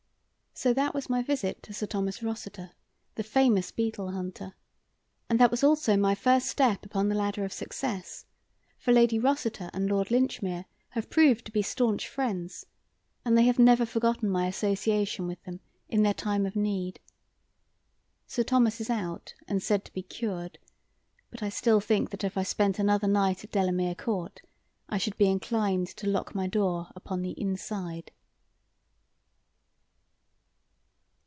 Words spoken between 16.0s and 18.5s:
the time of their need. Sir